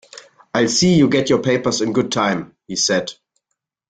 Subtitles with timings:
[0.55, 3.11] “I'll see you get your papers in good time,” he said.